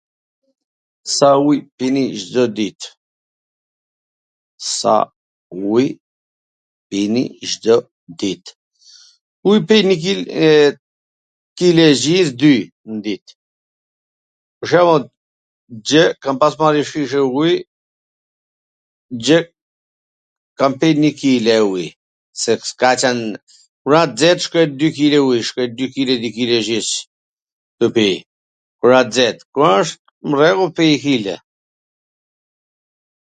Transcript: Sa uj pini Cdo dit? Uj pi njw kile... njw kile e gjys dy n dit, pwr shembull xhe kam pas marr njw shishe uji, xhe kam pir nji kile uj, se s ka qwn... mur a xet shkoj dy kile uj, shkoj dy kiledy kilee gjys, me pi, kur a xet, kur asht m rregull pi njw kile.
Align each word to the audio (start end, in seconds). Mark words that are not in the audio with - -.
Sa 1.15 1.29
uj 1.49 1.57
pini 1.75 2.05
Cdo 2.19 2.43
dit? 2.55 2.81
Uj 9.49 9.57
pi 9.67 9.77
njw 9.87 9.95
kile... 10.03 10.23
njw 10.27 10.75
kile 11.57 11.83
e 11.91 11.95
gjys 12.03 12.29
dy 12.41 12.55
n 12.93 13.01
dit, 13.05 13.25
pwr 14.61 14.65
shembull 14.71 15.05
xhe 15.89 16.03
kam 16.23 16.35
pas 16.41 16.53
marr 16.59 16.75
njw 16.77 16.87
shishe 16.89 17.21
uji, 17.39 17.55
xhe 19.25 19.39
kam 20.57 20.71
pir 20.81 20.95
nji 21.03 21.11
kile 21.21 21.55
uj, 21.73 21.83
se 22.41 22.53
s 22.69 22.73
ka 22.81 22.89
qwn... 23.01 23.19
mur 23.83 23.95
a 24.01 24.03
xet 24.19 24.37
shkoj 24.45 24.67
dy 24.79 24.87
kile 24.97 25.19
uj, 25.29 25.39
shkoj 25.49 25.67
dy 25.77 25.85
kiledy 25.93 26.29
kilee 26.37 26.65
gjys, 26.67 26.89
me 27.79 27.87
pi, 27.95 28.09
kur 28.79 28.91
a 28.99 29.01
xet, 29.15 29.37
kur 29.53 29.67
asht 29.77 29.99
m 30.27 30.37
rregull 30.37 30.71
pi 30.77 30.85
njw 30.91 30.97
kile. 31.05 31.35